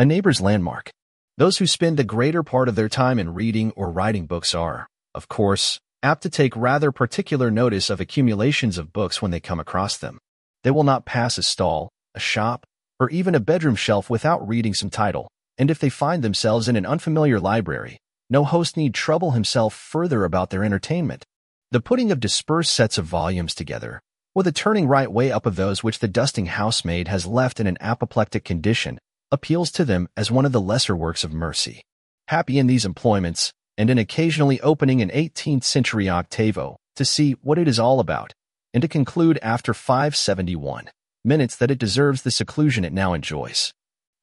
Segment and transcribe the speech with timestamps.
[0.00, 0.90] A neighbor's landmark.
[1.36, 4.86] Those who spend the greater part of their time in reading or writing books are,
[5.14, 9.60] of course, apt to take rather particular notice of accumulations of books when they come
[9.60, 10.18] across them.
[10.64, 12.64] They will not pass a stall, a shop,
[12.98, 15.28] or even a bedroom shelf without reading some title,
[15.58, 17.98] and if they find themselves in an unfamiliar library,
[18.30, 21.26] no host need trouble himself further about their entertainment.
[21.72, 24.00] The putting of dispersed sets of volumes together,
[24.34, 27.66] or the turning right way up of those which the dusting housemaid has left in
[27.66, 28.98] an apoplectic condition,
[29.32, 31.82] appeals to them as one of the lesser works of mercy.
[32.28, 37.58] Happy in these employments, and in occasionally opening an 18th century octavo to see what
[37.58, 38.32] it is all about,
[38.74, 40.90] and to conclude after 571
[41.24, 43.72] minutes that it deserves the seclusion it now enjoys.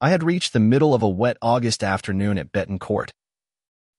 [0.00, 3.12] I had reached the middle of a wet August afternoon at Betton Court.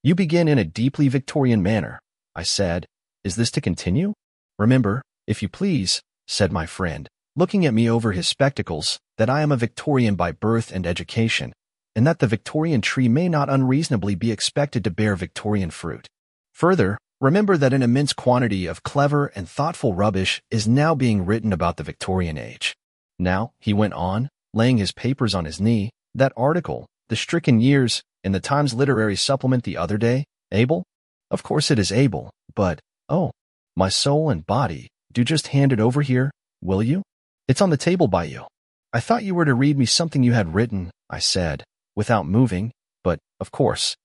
[0.02, 2.00] You begin in a deeply Victorian manner,
[2.36, 2.86] I said.
[3.24, 4.14] Is this to continue?
[4.58, 9.42] Remember, if you please, said my friend, looking at me over his spectacles, that I
[9.42, 11.52] am a Victorian by birth and education,
[11.94, 16.08] and that the Victorian tree may not unreasonably be expected to bear Victorian fruit.
[16.54, 21.52] Further, remember that an immense quantity of clever and thoughtful rubbish is now being written
[21.52, 22.74] about the Victorian age.
[23.20, 28.02] Now, he went on, laying his papers on his knee, that article, The Stricken Years,
[28.24, 30.84] in the Times Literary Supplement the other day, able?
[31.30, 33.32] Of course it is able, but, oh,
[33.76, 36.32] my soul and body, do just hand it over here,
[36.62, 37.04] will you?
[37.50, 38.46] It's on the table by you.
[38.92, 41.64] I thought you were to read me something you had written, I said,
[41.96, 42.72] without moving,
[43.04, 43.96] but, of course.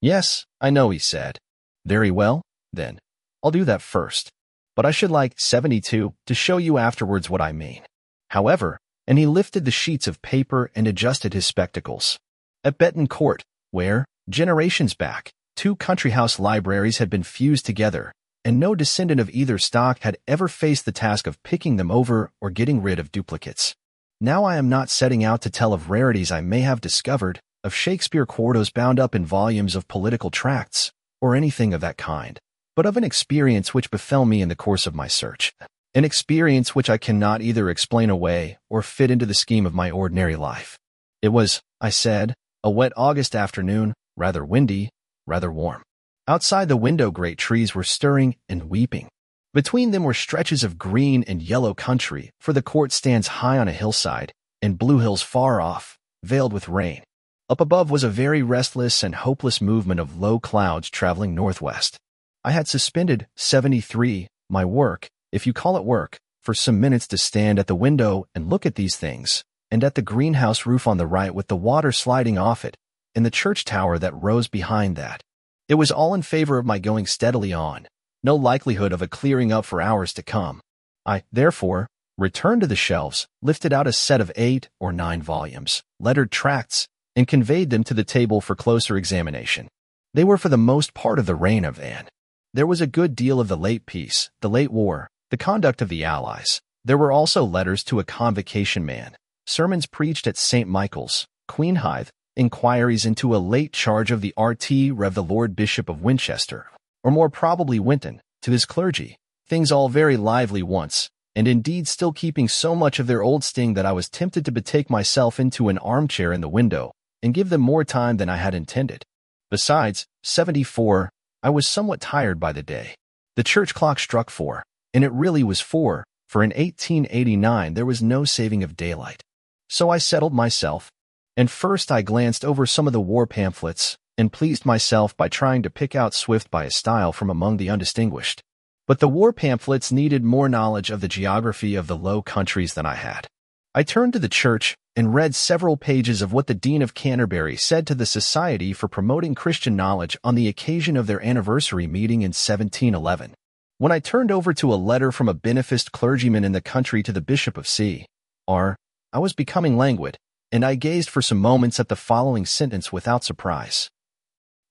[0.00, 1.38] Yes, I know, he said.
[1.86, 2.42] Very well,
[2.72, 2.98] then.
[3.44, 4.28] I'll do that first.
[4.74, 7.82] But I should like 72 to show you afterwards what I mean.
[8.30, 12.18] However, and he lifted the sheets of paper and adjusted his spectacles.
[12.64, 18.12] At Betton Court, where, generations back, two country house libraries had been fused together,
[18.44, 22.32] and no descendant of either stock had ever faced the task of picking them over
[22.40, 23.76] or getting rid of duplicates.
[24.22, 27.74] Now I am not setting out to tell of rarities I may have discovered, of
[27.74, 30.92] Shakespeare quartos bound up in volumes of political tracts,
[31.22, 32.38] or anything of that kind,
[32.76, 35.54] but of an experience which befell me in the course of my search.
[35.94, 39.90] An experience which I cannot either explain away or fit into the scheme of my
[39.90, 40.78] ordinary life.
[41.22, 44.90] It was, I said, a wet August afternoon, rather windy,
[45.26, 45.82] rather warm.
[46.28, 49.08] Outside the window great trees were stirring and weeping.
[49.52, 53.66] Between them were stretches of green and yellow country, for the court stands high on
[53.66, 57.02] a hillside, and blue hills far off, veiled with rain.
[57.48, 61.96] Up above was a very restless and hopeless movement of low clouds traveling northwest.
[62.44, 67.18] I had suspended 73, my work, if you call it work, for some minutes to
[67.18, 70.96] stand at the window and look at these things, and at the greenhouse roof on
[70.96, 72.76] the right with the water sliding off it,
[73.16, 75.24] and the church tower that rose behind that.
[75.68, 77.88] It was all in favor of my going steadily on,
[78.22, 80.60] no likelihood of a clearing up for hours to come.
[81.06, 81.86] I, therefore,
[82.18, 86.86] returned to the shelves, lifted out a set of eight or nine volumes, lettered tracts,
[87.16, 89.68] and conveyed them to the table for closer examination.
[90.12, 92.08] They were for the most part of the reign of Anne.
[92.52, 95.88] There was a good deal of the late peace, the late war, the conduct of
[95.88, 96.60] the Allies.
[96.84, 99.16] There were also letters to a convocation man,
[99.46, 100.68] sermons preached at St.
[100.68, 105.14] Michael's, Queenhithe, inquiries into a late charge of the RT Rev.
[105.14, 106.66] the Lord Bishop of Winchester,
[107.02, 112.12] or more probably Winton, to his clergy, things all very lively once, and indeed still
[112.12, 115.68] keeping so much of their old sting that I was tempted to betake myself into
[115.68, 119.04] an armchair in the window and give them more time than I had intended.
[119.50, 121.10] Besides, 74,
[121.42, 122.94] I was somewhat tired by the day.
[123.36, 124.62] The church clock struck four,
[124.92, 129.22] and it really was four, for in 1889 there was no saving of daylight.
[129.68, 130.90] So I settled myself,
[131.36, 135.62] and first I glanced over some of the war pamphlets and pleased myself by trying
[135.62, 138.42] to pick out Swift by his style from among the undistinguished.
[138.86, 142.86] But the war pamphlets needed more knowledge of the geography of the Low Countries than
[142.86, 143.26] I had.
[143.74, 147.56] I turned to the church and read several pages of what the Dean of Canterbury
[147.56, 152.22] said to the Society for Promoting Christian Knowledge on the occasion of their anniversary meeting
[152.22, 153.34] in 1711.
[153.78, 157.12] When I turned over to a letter from a beneficed clergyman in the country to
[157.12, 158.06] the Bishop of C.
[158.46, 158.76] R.,
[159.12, 160.18] I was becoming languid,
[160.52, 163.88] and I gazed for some moments at the following sentence without surprise.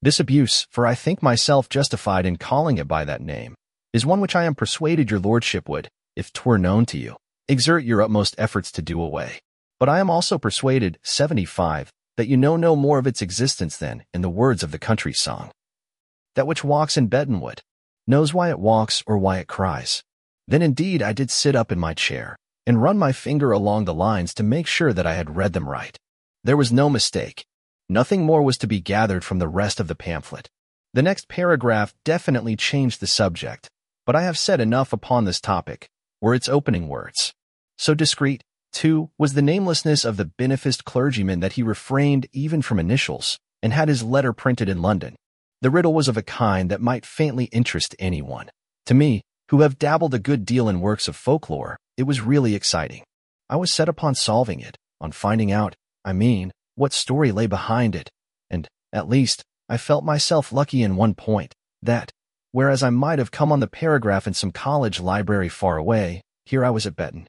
[0.01, 3.55] This abuse, for I think myself justified in calling it by that name,
[3.91, 7.17] is one which I am persuaded your lordship would, if 'twere known to you,
[7.49, 9.41] exert your utmost efforts to do away.
[9.77, 14.03] But I am also persuaded, 75, that you know no more of its existence than,
[14.13, 15.51] in the words of the country song.
[16.35, 17.61] That which walks in Betton Wood
[18.07, 20.03] knows why it walks or why it cries.
[20.47, 23.93] Then indeed I did sit up in my chair and run my finger along the
[23.93, 25.97] lines to make sure that I had read them right.
[26.43, 27.45] There was no mistake.
[27.89, 30.49] Nothing more was to be gathered from the rest of the pamphlet.
[30.93, 33.67] The next paragraph definitely changed the subject,
[34.05, 35.89] but I have said enough upon this topic,
[36.21, 37.33] were its opening words.
[37.77, 42.79] So discreet, too, was the namelessness of the beneficed clergyman that he refrained even from
[42.79, 45.15] initials and had his letter printed in London.
[45.61, 48.49] The riddle was of a kind that might faintly interest anyone.
[48.85, 52.55] To me, who have dabbled a good deal in works of folklore, it was really
[52.55, 53.03] exciting.
[53.49, 55.75] I was set upon solving it, on finding out,
[56.05, 58.09] I mean, what story lay behind it,
[58.49, 62.09] and, at least, I felt myself lucky in one point, that,
[62.53, 66.63] whereas I might have come on the paragraph in some college library far away, here
[66.63, 67.27] I was at Betton,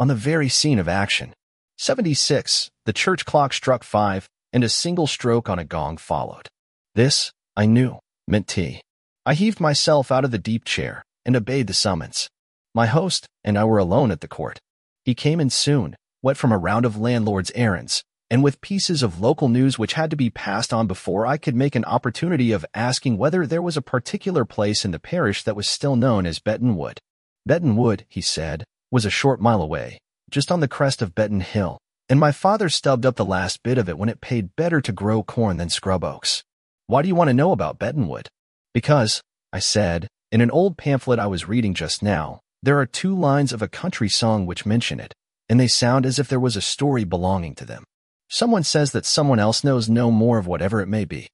[0.00, 1.32] on the very scene of action.
[1.76, 6.48] 76, the church clock struck five, and a single stroke on a gong followed.
[6.96, 8.82] This, I knew, meant tea.
[9.24, 12.28] I heaved myself out of the deep chair and obeyed the summons.
[12.74, 14.58] My host and I were alone at the court.
[15.04, 19.20] He came in soon, wet from a round of landlord's errands, and with pieces of
[19.20, 22.66] local news which had to be passed on before I could make an opportunity of
[22.74, 26.38] asking whether there was a particular place in the parish that was still known as
[26.38, 26.98] Betton Wood.
[27.46, 29.98] Betton Wood, he said, was a short mile away,
[30.30, 31.78] just on the crest of Betton Hill,
[32.08, 34.92] and my father stubbed up the last bit of it when it paid better to
[34.92, 36.42] grow corn than scrub oaks.
[36.86, 38.28] Why do you want to know about Betton Wood?
[38.74, 39.22] Because,
[39.52, 43.52] I said, in an old pamphlet I was reading just now, there are two lines
[43.52, 45.14] of a country song which mention it,
[45.48, 47.84] and they sound as if there was a story belonging to them.
[48.28, 51.28] Someone says that someone else knows no more of whatever it may be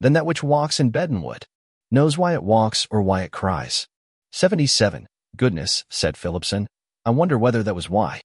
[0.00, 1.46] than that which walks in Betton Wood,
[1.90, 3.86] knows why it walks or why it cries.
[4.32, 5.06] 77.
[5.36, 6.66] Goodness, said Philipson.
[7.04, 8.20] I wonder whether that was why.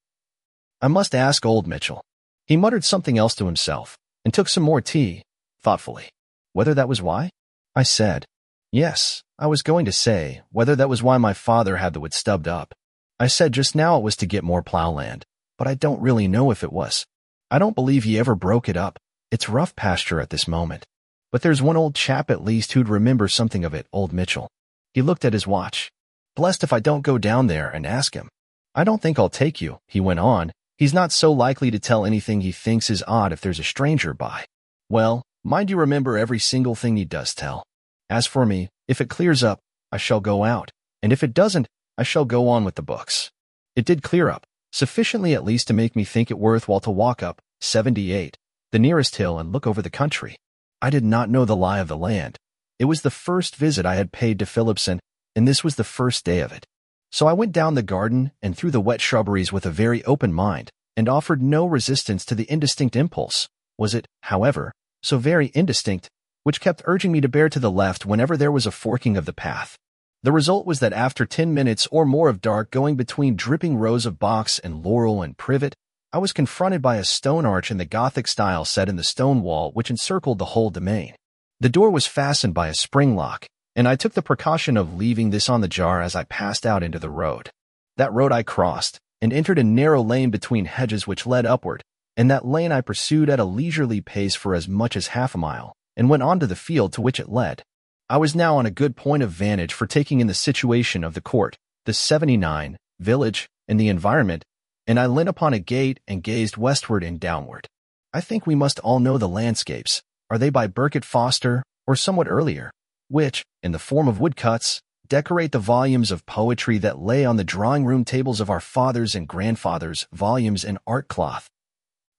[0.82, 2.04] I must ask old Mitchell.
[2.46, 5.24] He muttered something else to himself and took some more tea,
[5.62, 6.10] thoughtfully.
[6.52, 7.30] Whether that was why?
[7.76, 8.26] I said,
[8.72, 12.14] Yes, I was going to say whether that was why my father had the wood
[12.14, 12.74] stubbed up.
[13.20, 15.26] I said just now it was to get more plowland,
[15.58, 17.06] but I don't really know if it was.
[17.54, 18.98] I don't believe he ever broke it up.
[19.30, 20.86] It's rough pasture at this moment.
[21.32, 24.50] But there's one old chap at least who'd remember something of it, old Mitchell.
[24.96, 25.92] He looked at his watch.
[26.36, 28.28] Blessed if I don't go down there and ask him.
[28.74, 30.52] I don't think I'll take you, he went on.
[30.80, 34.16] He's not so likely to tell anything he thinks is odd if there's a stranger
[34.16, 34.46] by.
[34.90, 37.64] Well, mind you remember every single thing he does tell.
[38.10, 39.60] As for me, if it clears up,
[39.92, 40.72] I shall go out,
[41.04, 41.68] and if it doesn't,
[42.00, 43.30] I shall go on with the books.
[43.76, 46.92] It did clear up, sufficiently at least to make me think it worth while to
[46.92, 48.38] walk up 78,
[48.74, 50.36] the nearest hill, and look over the country.
[50.82, 52.38] I did not know the lie of the land.
[52.80, 55.00] It was the first visit I had paid to Philipson,
[55.36, 56.66] and this was the first day of it.
[57.12, 60.34] So I went down the garden and through the wet shrubberies with a very open
[60.34, 63.48] mind, and offered no resistance to the indistinct impulse.
[63.78, 66.10] Was it, however, so very indistinct
[66.44, 69.26] which kept urging me to bear to the left whenever there was a forking of
[69.26, 69.78] the path.
[70.24, 74.06] The result was that after 10 minutes or more of dark going between dripping rows
[74.06, 75.76] of box and laurel and privet,
[76.14, 79.42] I was confronted by a stone arch in the Gothic style set in the stone
[79.42, 81.14] wall which encircled the whole domain.
[81.60, 85.32] The door was fastened by a spring lock, and I took the precaution of leaving
[85.32, 87.50] this on the jar as I passed out into the road.
[87.98, 91.84] That road I crossed, and entered a narrow lane between hedges which led upward,
[92.16, 95.38] and that lane I pursued at a leisurely pace for as much as half a
[95.38, 97.64] mile and went on to the field to which it led.
[98.10, 101.14] I was now on a good point of vantage for taking in the situation of
[101.14, 104.44] the court, the 79, village, and the environment,
[104.86, 107.70] and I leant upon a gate and gazed westward and downward.
[108.14, 110.04] I think we must all know the landscapes.
[110.30, 112.72] Are they by Birket Foster, or somewhat earlier,
[113.08, 117.44] which, in the form of woodcuts, decorate the volumes of poetry that lay on the
[117.46, 121.48] drawing-room tables of our fathers and grandfathers, volumes in art cloth.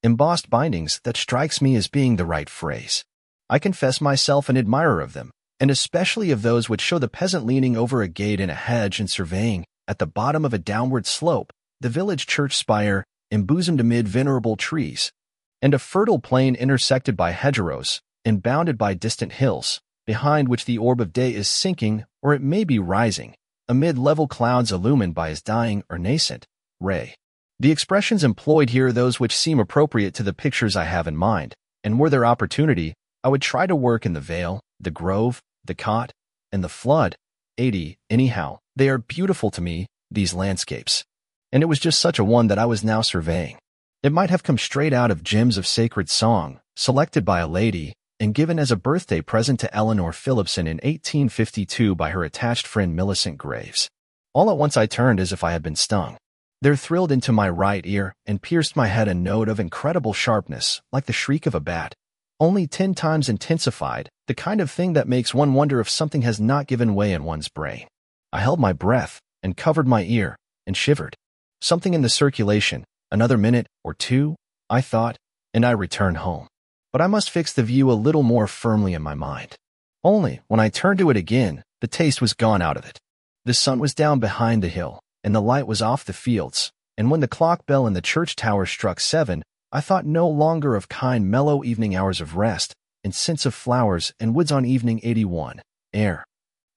[0.02, 3.04] Embossed bindings that strikes me as being the right phrase.
[3.50, 7.46] I confess myself an admirer of them, and especially of those which show the peasant
[7.46, 11.06] leaning over a gate in a hedge and surveying, at the bottom of a downward
[11.06, 15.12] slope, the village church spire embosomed amid venerable trees,
[15.60, 20.78] and a fertile plain intersected by hedgerows and bounded by distant hills, behind which the
[20.78, 23.34] orb of day is sinking, or it may be rising,
[23.68, 26.46] amid level clouds illumined by his dying or nascent
[26.80, 27.14] ray.
[27.60, 31.16] The expressions employed here are those which seem appropriate to the pictures I have in
[31.16, 35.42] mind, and were there opportunity, I would try to work in the Vale, the Grove,
[35.64, 36.12] the Cot,
[36.52, 37.16] and the Flood.
[37.58, 38.58] 80, anyhow.
[38.76, 41.04] They are beautiful to me, these landscapes.
[41.52, 43.58] And it was just such a one that I was now surveying.
[44.02, 47.94] It might have come straight out of Gems of Sacred Song, selected by a lady,
[48.20, 52.94] and given as a birthday present to Eleanor Philipson in 1852 by her attached friend
[52.94, 53.88] Millicent Graves.
[54.32, 56.16] All at once I turned as if I had been stung.
[56.60, 60.82] There thrilled into my right ear and pierced my head a note of incredible sharpness,
[60.92, 61.94] like the shriek of a bat,
[62.40, 66.40] only ten times intensified, the kind of thing that makes one wonder if something has
[66.40, 67.86] not given way in one's brain.
[68.32, 70.36] I held my breath and covered my ear
[70.66, 71.14] and shivered.
[71.60, 74.36] Something in the circulation, another minute or two,
[74.68, 75.16] I thought,
[75.52, 76.48] and I returned home.
[76.92, 79.56] But I must fix the view a little more firmly in my mind.
[80.02, 82.98] Only, when I turned to it again, the taste was gone out of it.
[83.44, 87.10] The sun was down behind the hill, and the light was off the fields, and
[87.10, 89.42] when the clock bell in the church tower struck seven,
[89.74, 94.12] I thought no longer of kind mellow evening hours of rest, and scents of flowers
[94.20, 95.62] and woods on evening 81,
[95.92, 96.24] air,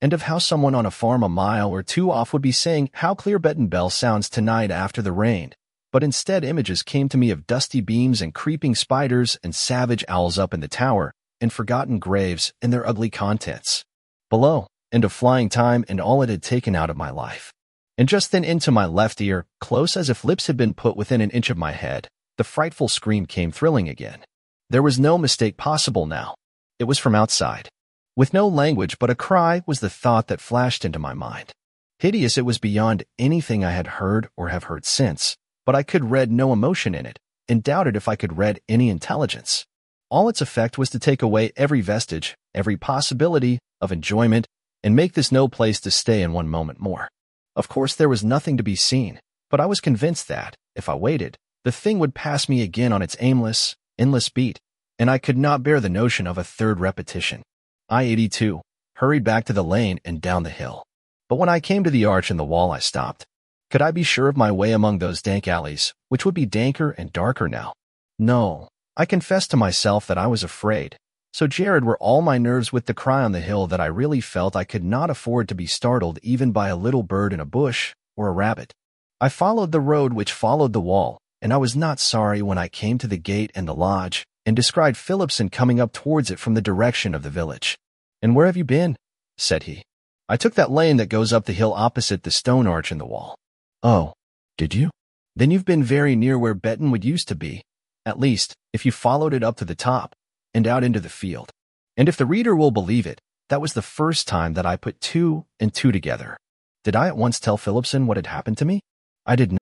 [0.02, 2.90] and of how someone on a farm a mile or two off would be saying
[2.94, 5.54] how clear Betton Bell sounds tonight after the rain.
[5.92, 10.40] But instead images came to me of dusty beams and creeping spiders and savage owls
[10.40, 13.86] up in the tower, and forgotten graves and their ugly contents.
[14.32, 17.54] Below, and of flying time and all it had taken out of my life
[17.98, 21.20] and just then into my left ear, close as if lips had been put within
[21.20, 24.24] an inch of my head, the frightful scream came thrilling again.
[24.70, 26.36] There was no mistake possible now.
[26.80, 27.70] It was from outside.
[28.16, 31.52] With no language but a cry was the thought that flashed into my mind.
[32.00, 36.12] Hideous it was beyond anything I had heard or have heard since, but I could
[36.12, 39.66] read no emotion in it, and doubted if I could read any intelligence.
[40.10, 44.48] All its effect was to take away every vestige, every possibility of enjoyment,
[44.84, 47.10] and make this no place to stay in one moment more.
[47.56, 50.94] Of course, there was nothing to be seen, but I was convinced that, if I
[50.94, 51.36] waited,
[51.68, 54.58] the thing would pass me again on its aimless, endless beat,
[54.98, 57.44] and I could not bear the notion of a third repetition.
[57.90, 58.62] I-82
[58.96, 60.86] hurried back to the lane and down the hill.
[61.28, 63.26] But when I came to the arch in the wall, I stopped.
[63.70, 66.96] Could I be sure of my way among those dank alleys, which would be danker
[66.98, 67.74] and darker now?
[68.18, 68.70] No.
[68.96, 70.96] I confessed to myself that I was afraid,
[71.34, 74.22] so jarred were all my nerves with the cry on the hill that I really
[74.22, 77.46] felt I could not afford to be startled even by a little bird in a
[77.46, 78.72] bush or a rabbit.
[79.20, 82.68] I followed the road which followed the wall, and I was not sorry when I
[82.68, 86.54] came to the gate and the lodge and descried Philipson coming up towards it from
[86.54, 87.78] the direction of the village.
[88.22, 88.96] And where have you been?
[89.38, 89.84] said he.
[90.30, 93.06] I took that lane that goes up the hill opposite the stone arch in the
[93.06, 93.36] wall.
[93.84, 94.14] Oh,
[94.58, 94.90] did you?
[95.36, 97.62] Then you've been very near where Betton Wood used to be.
[98.06, 100.16] At least, if you followed it up to the top
[100.54, 101.52] and out into the field.
[101.96, 105.00] And if the reader will believe it, that was the first time that I put
[105.00, 106.38] two and two together.
[106.84, 108.82] Did I at once tell Philipson what had happened to me?
[109.26, 109.62] I did not.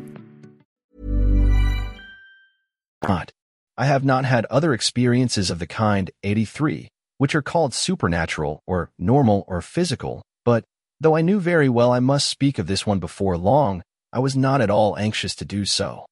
[3.03, 3.31] not.
[3.77, 8.91] I have not had other experiences of the kind 83, which are called supernatural or
[8.99, 10.63] normal or physical, but
[10.99, 14.35] though I knew very well I must speak of this one before long, I was
[14.35, 16.05] not at all anxious to do so.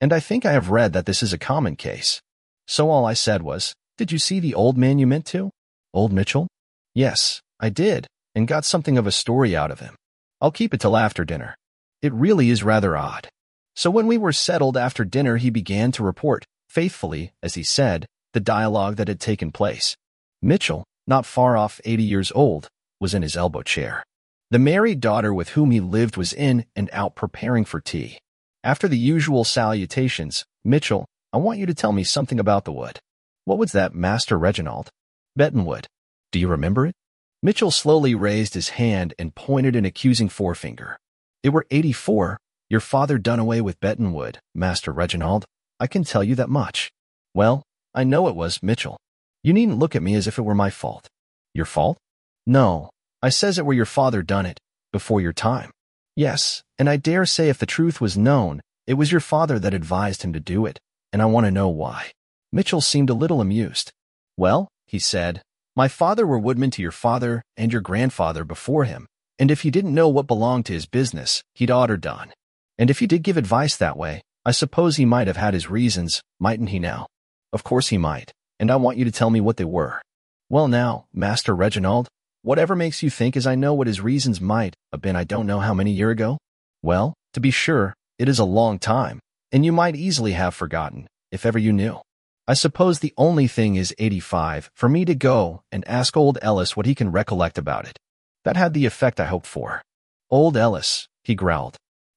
[0.00, 2.20] And I think I have read that this is a common case.
[2.66, 5.50] So all I said was, Did you see the old man you meant to?
[5.94, 6.48] Old Mitchell?
[6.94, 9.94] Yes, I did, and got something of a story out of him.
[10.40, 11.56] I'll keep it till after dinner.
[12.02, 13.28] It really is rather odd.
[13.76, 18.06] So when we were settled after dinner, he began to report, faithfully, as he said,
[18.32, 19.96] the dialogue that had taken place.
[20.40, 22.68] Mitchell, not far off 80 years old,
[23.00, 24.02] was in his elbow chair.
[24.50, 28.18] The married daughter with whom he lived was in and out preparing for tea.
[28.64, 32.98] After the usual salutations, Mitchell, I want you to tell me something about the wood.
[33.44, 34.88] What was that, Master Reginald?
[35.36, 35.86] Betton Wood.
[36.32, 36.94] Do you remember it?
[37.42, 40.96] Mitchell slowly raised his hand and pointed an accusing forefinger.
[41.42, 42.38] It were 84,
[42.68, 45.44] your father done away with Betton Wood, Master Reginald.
[45.78, 46.90] I can tell you that much.
[47.34, 47.62] Well,
[47.94, 48.98] I know it was Mitchell.
[49.42, 51.08] You needn't look at me as if it were my fault.
[51.54, 51.98] Your fault?
[52.46, 52.90] No,
[53.22, 54.58] I says it were your father done it,
[54.92, 55.70] before your time.
[56.16, 59.74] Yes, and I dare say if the truth was known, it was your father that
[59.74, 60.78] advised him to do it,
[61.12, 62.12] and I want to know why.
[62.52, 63.92] Mitchell seemed a little amused.
[64.36, 65.42] Well, he said,
[65.76, 69.06] my father were woodman to your father and your grandfather before him,
[69.38, 72.32] And if he didn't know what belonged to his business, he'd oughter done.
[72.78, 75.70] And if he did give advice that way, I suppose he might have had his
[75.70, 77.06] reasons, mightn't he now?
[77.52, 80.02] Of course he might, and I want you to tell me what they were.
[80.48, 82.08] Well now, Master Reginald,
[82.42, 85.46] whatever makes you think as I know what his reasons might have been I don't
[85.46, 86.38] know how many year ago?
[86.82, 89.18] Well, to be sure, it is a long time,
[89.50, 92.00] and you might easily have forgotten, if ever you knew.
[92.46, 96.76] I suppose the only thing is 85 for me to go and ask old Ellis
[96.76, 97.98] what he can recollect about it.
[98.44, 99.82] That had the effect I hoped for.
[100.30, 101.76] Old Ellis, he growled.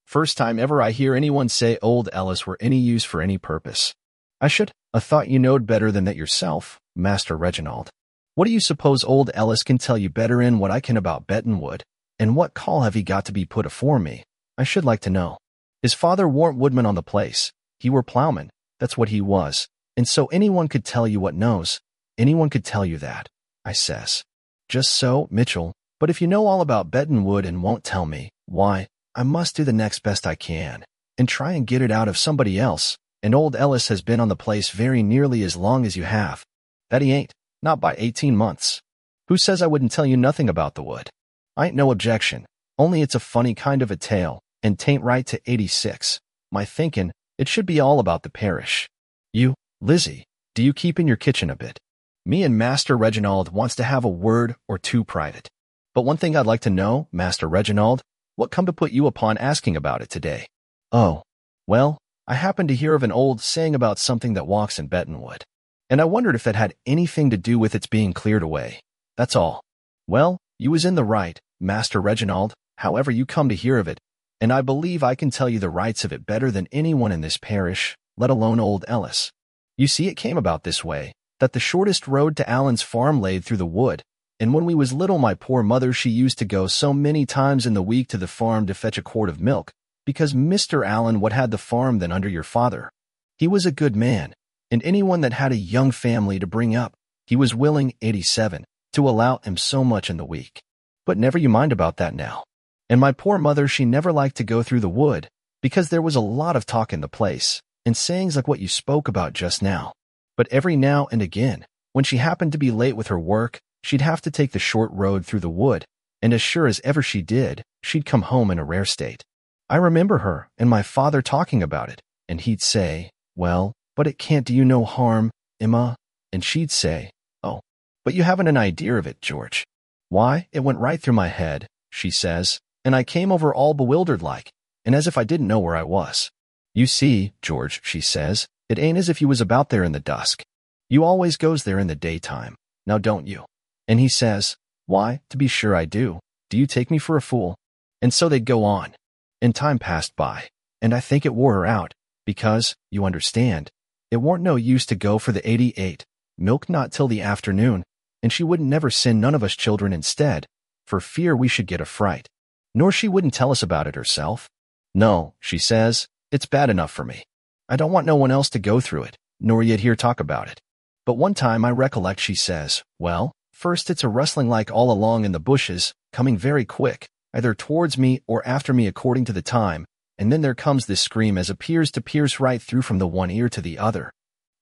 [0.09, 3.93] First time ever I hear anyone say old Ellis were any use for any purpose.
[4.41, 7.91] I should a thought you knowed better than that yourself, Master Reginald.
[8.33, 11.27] What do you suppose old Ellis can tell you better in what I can about
[11.27, 11.83] Betton Wood?
[12.17, 14.23] And what call have he got to be put afore me?
[14.57, 15.37] I should like to know.
[15.83, 17.53] His father warn't woodman on the place.
[17.79, 18.49] He were plowman.
[18.79, 19.67] That's what he was.
[19.95, 21.81] And so anyone could tell you what knows.
[22.17, 23.29] Anyone could tell you that.
[23.63, 24.23] I says.
[24.69, 25.71] Just so, Mitchell.
[25.99, 29.55] But if you know all about Betton Wood and won't tell me, why, I must
[29.55, 30.83] do the next best I can
[31.17, 32.97] and try and get it out of somebody else.
[33.21, 36.45] And old Ellis has been on the place very nearly as long as you have.
[36.89, 38.81] That he ain't, not by 18 months.
[39.27, 41.09] Who says I wouldn't tell you nothing about the wood?
[41.57, 42.45] I ain't no objection,
[42.77, 46.19] only it's a funny kind of a tale, and tain't right to 86.
[46.51, 48.87] My thinkin', it should be all about the parish.
[49.33, 50.23] You, Lizzie,
[50.55, 51.77] do you keep in your kitchen a bit?
[52.25, 55.49] Me and Master Reginald wants to have a word or two private.
[55.93, 58.01] But one thing I'd like to know, Master Reginald,
[58.39, 60.48] what come to put you upon asking about it today?
[60.93, 61.24] Oh,
[61.67, 65.19] well, I happened to hear of an old saying about something that walks in Betton
[65.19, 65.43] Wood,
[65.89, 68.79] and I wondered if that had anything to do with its being cleared away.
[69.17, 69.62] That's all.
[70.08, 74.00] Well, you was in the right, Master Reginald, however you come to hear of it,
[74.39, 77.19] and I believe I can tell you the rights of it better than anyone in
[77.19, 79.34] this parish, let alone old Ellis.
[79.77, 83.43] You see, it came about this way, that the shortest road to Allen's farm laid
[83.43, 84.01] through the wood,
[84.39, 87.65] and when we was little my poor mother she used to go so many times
[87.65, 89.72] in the week to the farm to fetch a quart of milk,
[90.05, 90.86] because Mr.
[90.86, 92.89] Allen what had the farm then under your father.
[93.38, 94.34] He was a good man,
[94.72, 96.94] and anyone that had a young family to bring up,
[97.25, 100.61] he was willing, 87, to allow him so much in the week.
[101.05, 102.44] But never you mind about that now.
[102.90, 105.29] And my poor mother, she never liked to go through the wood,
[105.61, 108.68] because there was a lot of talk in the place, and sayings like what you
[108.68, 109.94] spoke about just now.
[110.37, 114.01] But every now and again, when she happened to be late with her work, she'd
[114.01, 115.85] have to take the short road through the wood,
[116.22, 119.24] and as sure as ever she did, she'd come home in a rare state.
[119.70, 124.18] I remember her and my father talking about it, and he'd say, Well, but it
[124.18, 125.96] can't do you no harm, Emma.
[126.31, 127.11] And she'd say,
[127.44, 127.61] Oh,
[128.03, 129.65] but you haven't an idea of it, George.
[130.09, 134.22] Why, it went right through my head, she says, and I came over all bewildered
[134.22, 134.50] like,
[134.85, 136.31] and as if I didn't know where I was.
[136.74, 140.00] You see, George, she says, it ain't as if you was about there in the
[140.00, 140.44] dusk.
[140.89, 142.55] You always goes there in the daytime.
[142.87, 143.46] Now don't you?
[143.89, 146.19] And he says, Why, to be sure I do.
[146.49, 147.55] Do you take me for a fool?
[148.01, 148.93] And so they'd go on.
[149.41, 150.49] And time passed by,
[150.81, 151.93] and I think it wore her out,
[152.25, 153.71] because, you understand,
[154.11, 156.05] it warn't no use to go for the 88,
[156.37, 157.83] milk not till the afternoon,
[158.21, 160.45] and she wouldn't never send none of us children instead,
[160.85, 162.27] for fear we should get a fright.
[162.75, 164.49] Nor she wouldn't tell us about it herself.
[164.93, 167.23] No, she says, it's bad enough for me.
[167.67, 170.47] I don't want no one else to go through it, nor yet hear talk about
[170.47, 170.59] it.
[171.05, 175.25] But one time I recollect she says, well, first it's a rustling like all along
[175.25, 179.41] in the bushes, coming very quick, either towards me or after me according to the
[179.41, 179.85] time,
[180.17, 183.29] and then there comes this scream as appears to pierce right through from the one
[183.29, 184.11] ear to the other.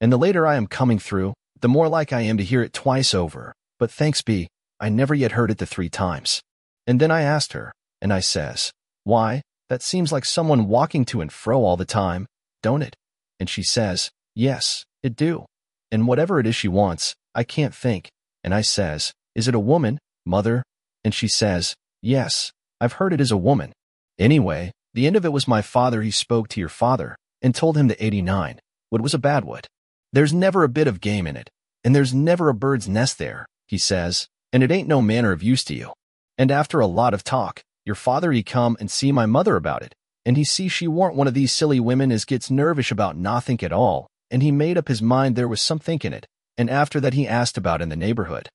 [0.01, 2.73] And the later I am coming through, the more like I am to hear it
[2.73, 4.47] twice over, but thanks be,
[4.79, 6.41] I never yet heard it the three times.
[6.87, 8.71] And then I asked her, and I says,
[9.03, 12.25] Why, that seems like someone walking to and fro all the time,
[12.63, 12.95] don't it?
[13.39, 15.45] And she says, Yes, it do.
[15.91, 18.09] And whatever it is she wants, I can't think.
[18.47, 20.63] And I says, Is it a woman, mother?
[21.03, 23.73] And she says, Yes, I've heard it is a woman.
[24.17, 27.75] Anyway, the end of it was my father he spoke to your father and told
[27.75, 29.67] him the 89, what was a bad wood.
[30.13, 31.49] There's never a bit of game in it,
[31.83, 35.43] and there's never a bird's nest there, he says, and it ain't no manner of
[35.43, 35.91] use to you.
[36.37, 39.83] And after a lot of talk, your father he come and see my mother about
[39.83, 39.93] it,
[40.25, 43.61] and he see she warn't one of these silly women as gets nervish about nothink
[43.61, 46.25] at all, and he made up his mind there was somethink in it,
[46.57, 48.49] and after that he asked about in the neighborhood.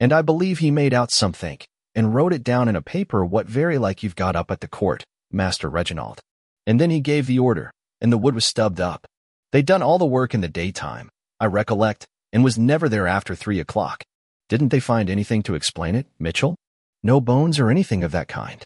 [0.00, 1.58] And I believe he made out something,
[1.94, 4.68] and wrote it down in a paper what very like you've got up at the
[4.68, 6.20] court, Master Reginald.
[6.66, 9.06] And then he gave the order, and the wood was stubbed up.
[9.52, 13.34] They'd done all the work in the daytime, I recollect, and was never there after
[13.34, 14.02] three o'clock.
[14.48, 16.56] Didn't they find anything to explain it, Mitchell?
[17.02, 18.62] No bones or anything of that kind.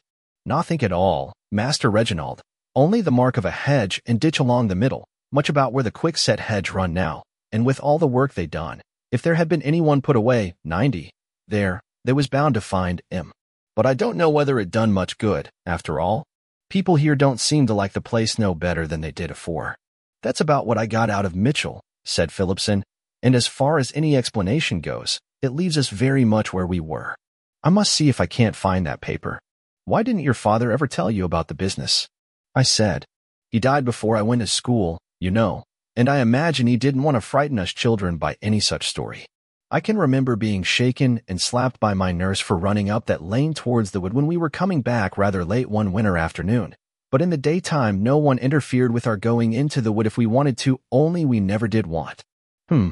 [0.47, 2.41] Nothing at all, Master Reginald.
[2.75, 5.91] Only the mark of a hedge and ditch along the middle, much about where the
[5.91, 7.23] quickset hedge run now.
[7.53, 10.55] And with all the work they done, if there had been any one put away,
[10.65, 11.11] ninety,
[11.47, 13.33] there, they was bound to find him.
[13.75, 16.25] but I don't know whether it done much good, after all.
[16.69, 19.77] People here don't seem to like the place no better than they did afore.
[20.21, 22.83] That's about what I got out of Mitchell, said Philipson,
[23.23, 27.15] and as far as any explanation goes, it leaves us very much where we were.
[27.63, 29.39] I must see if I can't find that paper.
[29.85, 32.09] Why didn't your father ever tell you about the business?
[32.57, 33.05] I said,
[33.53, 35.63] He died before I went to school, you know,
[35.99, 39.27] and I imagine he didn't want to frighten us children by any such story.
[39.69, 43.53] I can remember being shaken and slapped by my nurse for running up that lane
[43.53, 46.77] towards the wood when we were coming back rather late one winter afternoon.
[47.11, 50.25] But in the daytime, no one interfered with our going into the wood if we
[50.25, 52.23] wanted to, only we never did want.
[52.69, 52.91] Hmm,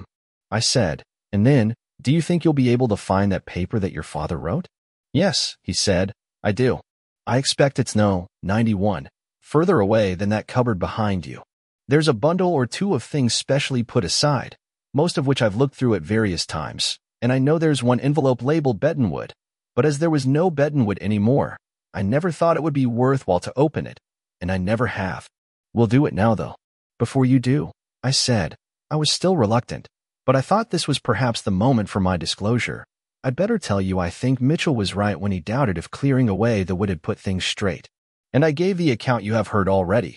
[0.51, 3.93] I said, and then, do you think you'll be able to find that paper that
[3.93, 4.67] your father wrote?
[5.13, 6.81] Yes, he said, I do.
[7.25, 9.09] I expect it's no 91,
[9.41, 11.43] further away than that cupboard behind you.
[11.89, 14.57] There's a bundle or two of things specially put aside,
[14.93, 18.43] most of which I've looked through at various times, and I know there's one envelope
[18.43, 19.33] labeled Betton Wood,
[19.77, 21.57] but as there was no Betton Wood anymore,
[21.95, 24.01] I never thought it would be worthwhile to open it,
[24.41, 25.29] and I never have.
[25.73, 26.57] We'll do it now, though.
[26.99, 27.71] Before you do,
[28.03, 28.57] I said,
[28.91, 29.87] I was still reluctant,
[30.25, 32.85] but I thought this was perhaps the moment for my disclosure.
[33.23, 36.65] I'd better tell you I think Mitchell was right when he doubted if clearing away
[36.65, 37.89] the wood had put things straight.
[38.33, 40.17] And I gave the account you have heard already.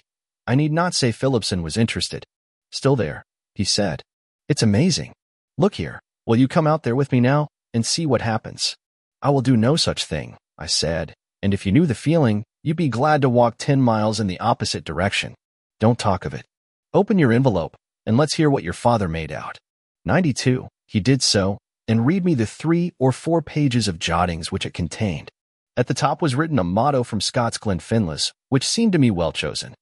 [0.50, 2.26] I need not say Philipson was interested.
[2.72, 4.02] Still there, he said.
[4.48, 5.14] It's amazing.
[5.60, 8.76] Look here, will you come out there with me now and see what happens?
[9.22, 12.78] I will do no such thing, I said, and if you knew the feeling, you'd
[12.78, 15.36] be glad to walk 10 miles in the opposite direction.
[15.80, 16.48] Don't talk of it.
[16.96, 17.76] Open your envelope,
[18.08, 19.60] and let's hear what your father made out.
[20.06, 20.68] 92.
[20.88, 24.74] He did so, and read me the three or four pages of jottings which it
[24.74, 25.30] contained.
[25.78, 29.32] At the top was written a motto from Scott's Glenfinlas, which seemed to me well
[29.32, 29.76] chosen.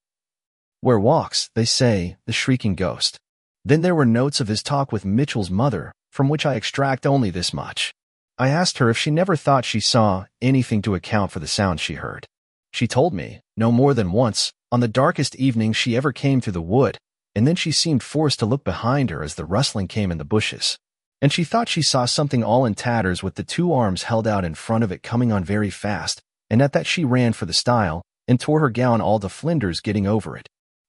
[0.82, 3.18] Where walks, they say, the shrieking ghost.
[3.66, 7.32] Then there were notes of his talk with Mitchell's mother, from which I extract only
[7.32, 7.94] this much.
[8.38, 11.80] I asked her if she never thought she saw anything to account for the sound
[11.80, 12.28] she heard.
[12.72, 16.54] She told me, no more than once, on the darkest evening she ever came through
[16.54, 17.00] the wood,
[17.34, 20.26] and then she seemed forced to look behind her as the rustling came in the
[20.26, 20.78] bushes.
[21.22, 24.46] And she thought she saw something all in tatters with the two arms held out
[24.46, 27.54] in front of it coming on very fast, and at that she ran for the
[27.54, 30.48] stile, and tore her gown all to flinders getting over it.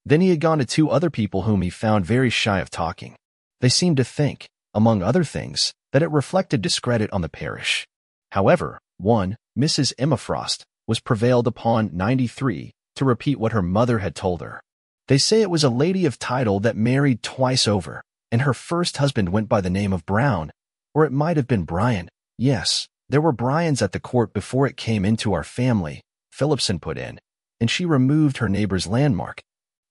[0.08, 3.14] Then he had gone to two other people whom he found very shy of talking.
[3.60, 7.86] They seemed to think, among other things, that it reflected discredit on the parish.
[8.32, 9.92] However, one, Mrs.
[9.98, 14.62] Emma Frost, was prevailed upon 93 to repeat what her mother had told her.
[15.08, 18.96] They say it was a lady of title that married twice over, and her first
[18.96, 20.50] husband went by the name of Brown,
[20.94, 22.08] or it might have been Brian.
[22.38, 26.00] Yes, there were Bryans at the court before it came into our family,
[26.32, 27.20] Philipson put in,
[27.60, 29.42] and she removed her neighbor's landmark,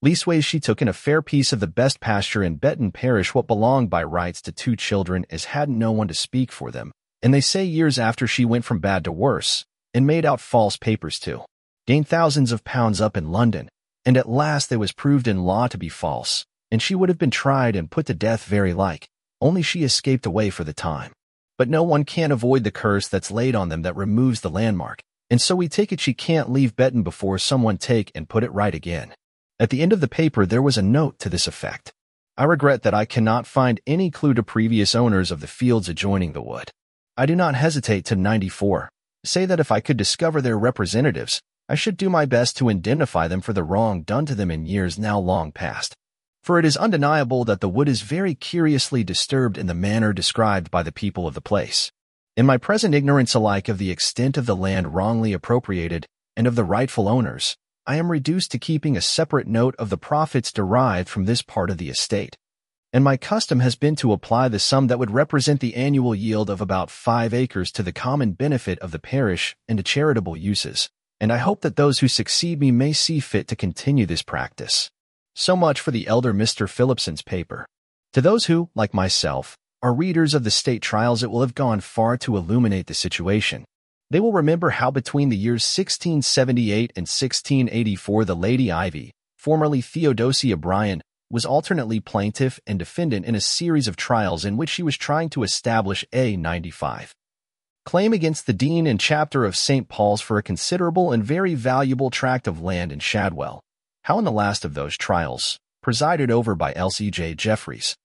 [0.06, 3.48] Leastways, she took in a fair piece of the best pasture in Betton Parish what
[3.48, 6.92] belonged by rights to two children as hadn't no one to speak for them,
[7.24, 10.78] and they say years after she went from bad to worse, and made out false
[10.78, 11.42] papers too,
[11.88, 13.70] gained thousands of pounds up in London,
[14.06, 17.18] and at last they was proved in law to be false, and she would have
[17.18, 19.10] been tried and put to death very like,
[19.42, 21.12] only she escaped away for the time.
[21.58, 25.02] But no one can't avoid the curse that's laid on them that removes the landmark,
[25.32, 28.54] and so we take it she can't leave Betton before someone take and put it
[28.54, 29.12] right again.
[29.60, 31.91] At the end of the paper, there was a note to this effect.
[32.38, 36.34] I regret that I cannot find any clue to previous owners of the fields adjoining
[36.34, 36.70] the wood.
[37.17, 38.89] I do not hesitate to 94.
[39.24, 43.28] Say that if I could discover their representatives, I should do my best to indemnify
[43.28, 45.96] them for the wrong done to them in years now long past.
[46.43, 50.70] For it is undeniable that the wood is very curiously disturbed in the manner described
[50.70, 51.91] by the people of the place.
[52.36, 56.54] In my present ignorance alike of the extent of the land wrongly appropriated and of
[56.54, 57.58] the rightful owners,
[57.89, 61.69] I am reduced to keeping a separate note of the profits derived from this part
[61.69, 62.38] of the estate.
[62.91, 66.50] And my custom has been to apply the sum that would represent the annual yield
[66.50, 70.89] of about five acres to the common benefit of the parish and to charitable uses.
[71.21, 74.91] And I hope that those who succeed me may see fit to continue this practice.
[75.34, 76.69] So much for the elder Mr.
[76.69, 77.65] Philipson's paper.
[78.12, 81.80] To those who, like myself, are readers of the state trials, it will have gone
[81.80, 83.63] far to illuminate the situation.
[84.10, 90.56] They will remember how between the years 1678 and 1684 the Lady Ivy, formerly Theodosia
[90.56, 94.96] Bryan, was alternately plaintiff and defendant in a series of trials in which she was
[94.96, 97.13] trying to establish a 95
[97.88, 99.88] claim against the dean and chapter of St.
[99.88, 103.62] Paul's for a considerable and very valuable tract of land in Shadwell.
[104.04, 107.36] How in the last of those trials, presided over by L.C.J.
[107.36, 107.96] Jeffreys,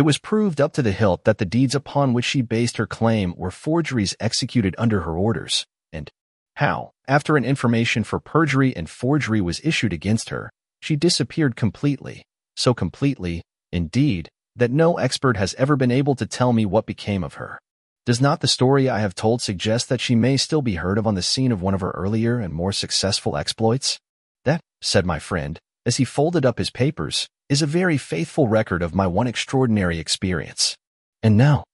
[0.00, 2.86] it was proved up to the hilt that the deeds upon which she based her
[2.86, 6.08] claim were forgeries executed under her orders, and
[6.56, 10.48] how, after an information for perjury and forgery was issued against her,
[10.80, 12.22] she disappeared completely,
[12.56, 17.22] so completely, indeed, that no expert has ever been able to tell me what became
[17.22, 17.58] of her.
[18.06, 21.06] Does not the story I have told suggest that she may still be heard of
[21.06, 23.98] on the scene of one of her earlier and more successful exploits?
[24.46, 28.80] That, said my friend, as he folded up his papers, is a very faithful record
[28.80, 30.76] of my one extraordinary experience.
[31.20, 31.64] And now,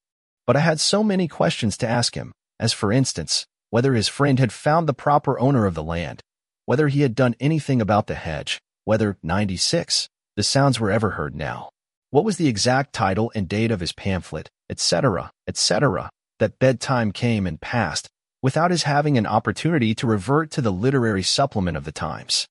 [0.47, 4.39] but I had so many questions to ask him, as for instance, whether his friend
[4.39, 6.23] had found the proper owner of the land,
[6.65, 11.37] whether he had done anything about the hedge, whether 96, the sounds were ever heard
[11.37, 11.69] now,
[12.11, 16.09] what was the exact title and date of his pamphlet, etc., etc.,
[16.39, 18.09] that bedtime came and passed
[18.43, 22.47] without his having an opportunity to revert to the literary supplement of the times.